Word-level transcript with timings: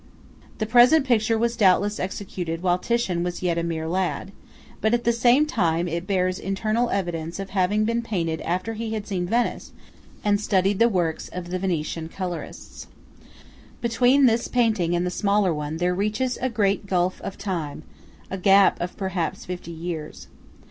The 0.57 0.65
present 0.65 1.05
picture 1.05 1.37
was 1.37 1.55
doubtless 1.55 1.99
executed 1.99 2.63
while 2.63 2.79
Titian 2.79 3.21
was 3.21 3.43
yet 3.43 3.59
a 3.59 3.63
mere 3.63 3.87
lad; 3.87 4.31
but 4.81 4.95
at 4.95 5.03
the 5.03 5.13
same 5.13 5.45
time 5.45 5.87
it 5.87 6.07
bears 6.07 6.39
internal 6.39 6.89
evidence 6.89 7.39
of 7.39 7.51
having 7.51 7.85
been 7.85 8.01
painted 8.01 8.41
after 8.41 8.73
he 8.73 8.93
had 8.95 9.05
seen 9.05 9.27
Venice 9.27 9.73
and 10.25 10.41
studied 10.41 10.79
the 10.79 10.89
works 10.89 11.29
of 11.29 11.51
the 11.51 11.59
Venetian 11.59 12.09
colourists. 12.09 12.87
Between 13.79 14.25
this 14.25 14.47
painting 14.47 14.95
and 14.95 15.05
the 15.05 15.11
smaller 15.11 15.53
one, 15.53 15.77
there 15.77 15.93
reaches 15.93 16.35
a 16.41 16.49
great 16.49 16.87
gulf 16.87 17.21
of 17.21 17.37
time–a 17.37 18.39
gap 18.39 18.81
of 18.81 18.97
perhaps 18.97 19.45
fifty 19.45 19.69
years. 19.69 20.27